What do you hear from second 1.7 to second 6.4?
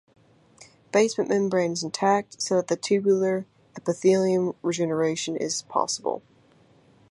is intact, so the tubular epithelium regeneration is possible.